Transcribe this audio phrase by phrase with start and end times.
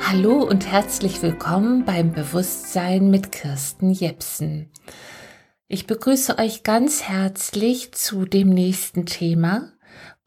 [0.00, 4.70] Hallo und herzlich willkommen beim Bewusstsein mit Kirsten Jepsen.
[5.66, 9.72] Ich begrüße euch ganz herzlich zu dem nächsten Thema.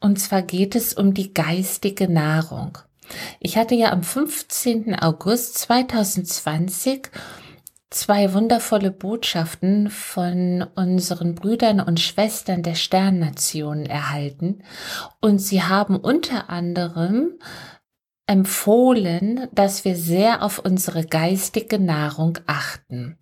[0.00, 2.78] Und zwar geht es um die geistige Nahrung.
[3.40, 4.94] Ich hatte ja am 15.
[4.94, 7.10] August 2020
[7.90, 14.62] zwei wundervolle Botschaften von unseren Brüdern und Schwestern der Sternnation erhalten.
[15.20, 17.38] Und sie haben unter anderem
[18.32, 23.18] empfohlen, dass wir sehr auf unsere geistige Nahrung achten.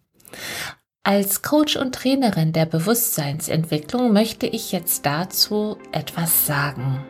[1.02, 7.04] Als Coach und Trainerin der Bewusstseinsentwicklung möchte ich jetzt dazu etwas sagen.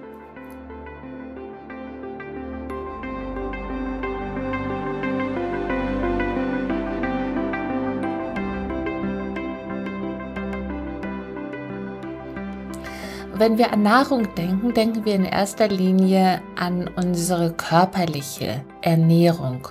[13.40, 19.68] Wenn wir an Nahrung denken, denken wir in erster Linie an unsere körperliche Ernährung.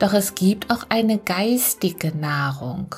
[0.00, 2.96] Doch es gibt auch eine geistige Nahrung.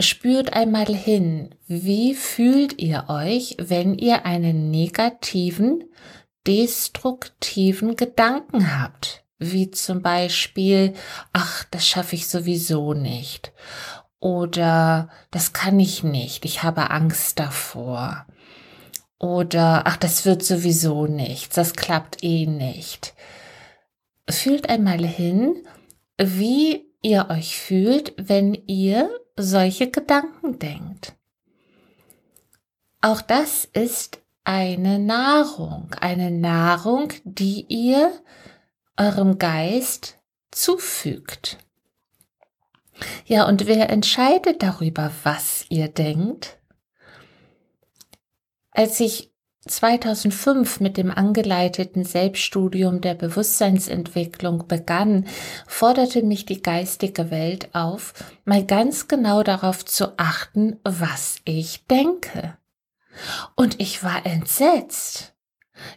[0.00, 5.84] Spürt einmal hin, wie fühlt ihr euch, wenn ihr einen negativen,
[6.46, 9.22] destruktiven Gedanken habt?
[9.38, 10.94] Wie zum Beispiel,
[11.34, 13.52] ach, das schaffe ich sowieso nicht
[14.22, 18.24] oder das kann ich nicht, ich habe Angst davor.
[19.18, 23.14] Oder ach, das wird sowieso nichts, das klappt eh nicht.
[24.30, 25.66] Fühlt einmal hin,
[26.18, 31.14] wie ihr euch fühlt, wenn ihr solche Gedanken denkt.
[33.00, 38.12] Auch das ist eine Nahrung, eine Nahrung, die ihr
[38.96, 40.20] eurem Geist
[40.52, 41.58] zufügt.
[43.24, 46.58] Ja, und wer entscheidet darüber, was ihr denkt?
[48.70, 49.32] Als ich
[49.66, 55.26] 2005 mit dem angeleiteten Selbststudium der Bewusstseinsentwicklung begann,
[55.68, 58.12] forderte mich die geistige Welt auf,
[58.44, 62.56] mal ganz genau darauf zu achten, was ich denke.
[63.54, 65.31] Und ich war entsetzt.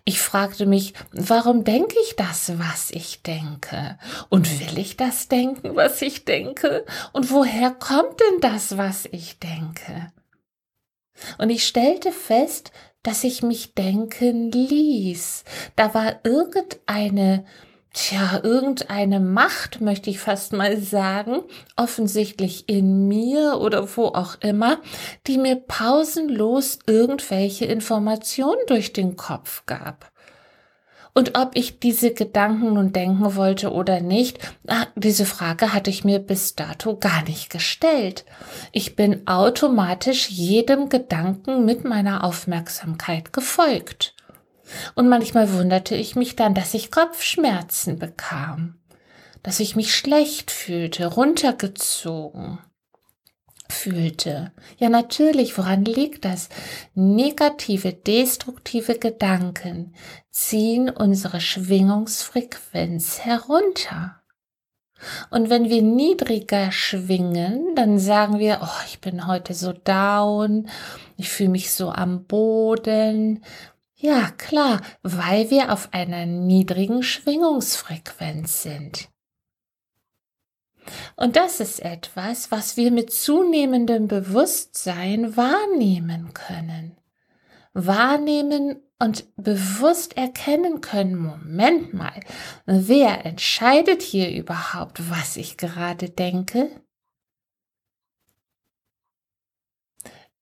[0.04, 3.98] Ich fragte mich, warum denke ich das, was ich denke?
[4.30, 6.86] Und will ich das denken, was ich denke?
[7.14, 10.12] Und woher kommt denn das, was ich denke?
[11.38, 12.72] Und ich stellte fest,
[13.04, 15.44] dass ich mich denken ließ.
[15.76, 17.46] Da war irgendeine
[17.96, 21.42] tja, irgendeine Macht, möchte ich fast mal sagen,
[21.76, 24.80] offensichtlich in mir oder wo auch immer,
[25.26, 30.12] die mir pausenlos irgendwelche Informationen durch den Kopf gab.
[31.18, 36.04] Und ob ich diese Gedanken nun denken wollte oder nicht, ah, diese Frage hatte ich
[36.04, 38.26] mir bis dato gar nicht gestellt.
[38.74, 44.15] Ich bin automatisch jedem Gedanken mit meiner Aufmerksamkeit gefolgt.
[44.96, 48.80] Und manchmal wunderte ich mich dann, dass ich Kopfschmerzen bekam,
[49.44, 52.60] dass ich mich schlecht fühlte, runtergezogen
[53.70, 54.52] fühlte.
[54.78, 56.50] Ja, natürlich, woran liegt das?
[56.94, 59.94] Negative, destruktive Gedanken
[60.32, 64.22] ziehen unsere Schwingungsfrequenz herunter.
[65.30, 70.70] Und wenn wir niedriger schwingen, dann sagen wir, oh, ich bin heute so down,
[71.18, 73.44] ich fühle mich so am Boden,
[74.06, 79.10] ja, klar, weil wir auf einer niedrigen Schwingungsfrequenz sind.
[81.16, 86.96] Und das ist etwas, was wir mit zunehmendem Bewusstsein wahrnehmen können.
[87.74, 92.20] Wahrnehmen und bewusst erkennen können, Moment mal,
[92.68, 96.70] wer entscheidet hier überhaupt, was ich gerade denke?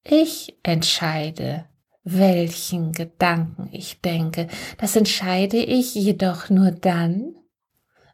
[0.04, 1.70] Ich entscheide,
[2.04, 4.48] welchen Gedanken ich denke.
[4.78, 7.36] Das entscheide ich jedoch nur dann,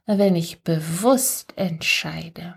[0.05, 2.55] wenn ich bewusst entscheide.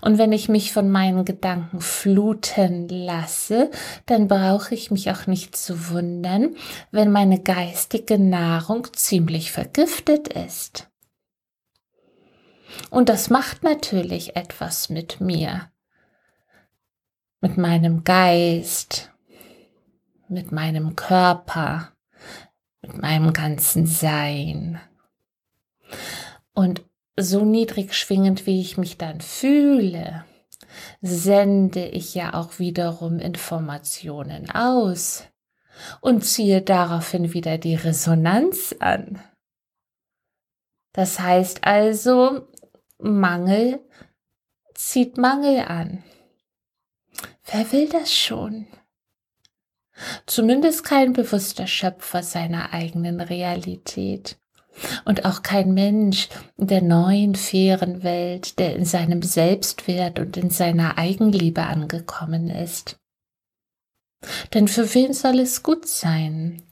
[0.00, 3.70] Und wenn ich mich von meinen Gedanken fluten lasse,
[4.06, 6.56] dann brauche ich mich auch nicht zu wundern,
[6.90, 10.88] wenn meine geistige Nahrung ziemlich vergiftet ist.
[12.90, 15.70] Und das macht natürlich etwas mit mir,
[17.40, 19.12] mit meinem Geist,
[20.28, 21.92] mit meinem Körper,
[22.82, 24.80] mit meinem ganzen Sein.
[26.52, 26.84] Und
[27.16, 30.24] so niedrig schwingend, wie ich mich dann fühle,
[31.00, 35.24] sende ich ja auch wiederum Informationen aus
[36.00, 39.22] und ziehe daraufhin wieder die Resonanz an.
[40.92, 42.48] Das heißt also,
[42.98, 43.80] Mangel
[44.74, 46.02] zieht Mangel an.
[47.50, 48.66] Wer will das schon?
[50.26, 54.38] Zumindest kein bewusster Schöpfer seiner eigenen Realität.
[55.04, 60.98] und auch kein Mensch der neuen, fairen Welt, der in seinem Selbstwert und in seiner
[60.98, 62.98] Eigenliebe angekommen ist.
[64.54, 66.62] Denn für wen soll es gut sein,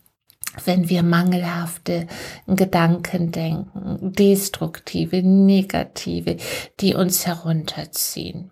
[0.65, 2.07] wenn wir mangelhafte
[2.47, 6.39] Gedanken denken, destruktive, negative,
[6.81, 8.51] die uns herunterziehen?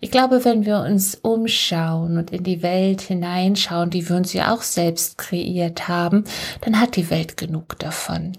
[0.00, 4.52] Ich glaube, wenn wir uns umschauen und in die Welt hineinschauen, die wir uns ja
[4.52, 6.24] auch selbst kreiert haben,
[6.62, 8.36] dann hat die Welt genug davon.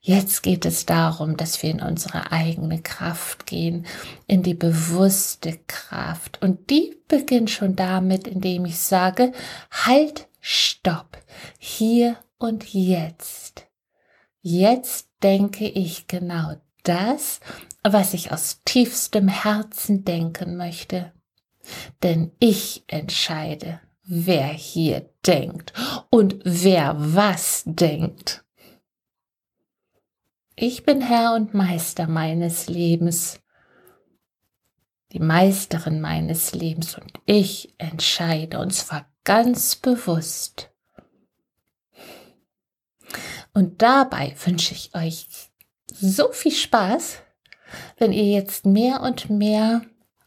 [0.00, 3.86] Jetzt geht es darum, dass wir in unsere eigene Kraft gehen,
[4.26, 6.40] in die bewusste Kraft.
[6.42, 9.32] Und die beginnt schon damit, indem ich sage,
[9.70, 11.18] halt, stopp,
[11.58, 13.66] hier und jetzt.
[14.40, 16.54] Jetzt denke ich genau
[16.88, 17.40] das,
[17.82, 21.12] was ich aus tiefstem Herzen denken möchte.
[22.02, 25.72] Denn ich entscheide, wer hier denkt
[26.10, 28.44] und wer was denkt.
[30.56, 33.40] Ich bin Herr und Meister meines Lebens,
[35.12, 40.70] die Meisterin meines Lebens und ich entscheide und zwar ganz bewusst.
[43.54, 45.28] Und dabei wünsche ich euch
[45.92, 47.18] so viel Spaß,
[47.96, 49.82] wenn ihr jetzt mehr und mehr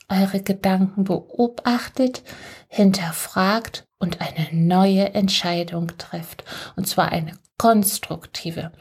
[0.10, 2.24] eure Gedanken beobachtet,
[2.68, 6.44] hinterfragt und eine neue Entscheidung trifft.
[6.76, 8.72] Und zwar eine konstruktive,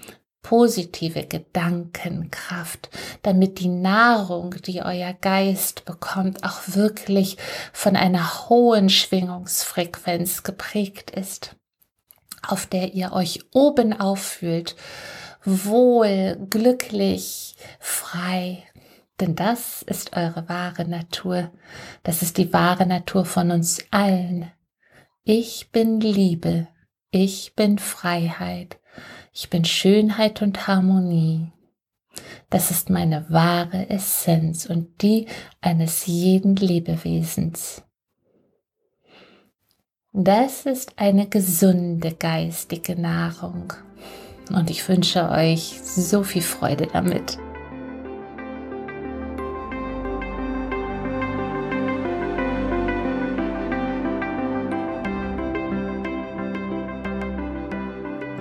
[0.42, 2.90] positive Gedankenkraft,
[3.22, 7.36] damit die Nahrung, die euer Geist bekommt, auch wirklich
[7.72, 11.56] von einer hohen Schwingungsfrequenz geprägt ist,
[12.46, 14.74] auf der ihr euch oben auffühlt
[15.44, 18.64] wohl, glücklich, frei.
[19.20, 21.50] Denn das ist eure wahre Natur.
[22.02, 24.50] Das ist die wahre Natur von uns allen.
[25.24, 26.68] Ich bin Liebe.
[27.10, 28.78] Ich bin Freiheit.
[29.32, 31.52] Ich bin Schönheit und Harmonie.
[32.48, 35.26] Das ist meine wahre Essenz und die
[35.60, 37.82] eines jeden Lebewesens.
[40.12, 43.72] Das ist eine gesunde geistige Nahrung
[44.54, 47.38] und ich wünsche euch so viel Freude damit.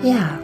[0.02, 0.40] Ja,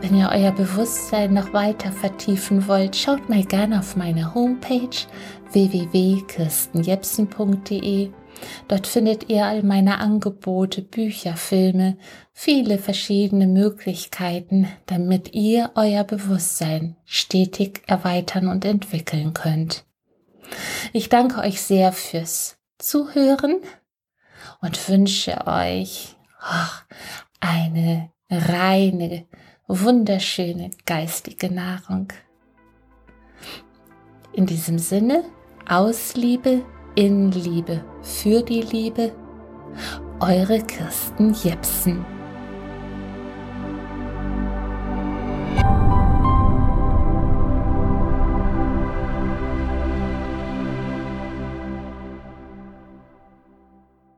[0.00, 4.88] wenn ihr euer Bewusstsein noch weiter vertiefen wollt, schaut mal gerne auf meine Homepage
[5.52, 8.08] www.kirstenjepsen.de
[8.68, 11.96] Dort findet ihr all meine Angebote, Bücher, Filme,
[12.32, 19.84] viele verschiedene Möglichkeiten, damit ihr euer Bewusstsein stetig erweitern und entwickeln könnt.
[20.92, 23.56] Ich danke euch sehr fürs Zuhören
[24.60, 26.96] und wünsche euch oh,
[27.40, 29.26] eine reine,
[29.66, 32.08] wunderschöne geistige Nahrung.
[34.32, 35.24] In diesem Sinne,
[35.68, 36.64] aus Liebe,
[36.98, 39.12] in Liebe, für die Liebe,
[40.18, 42.17] eure Kirsten Jepsen.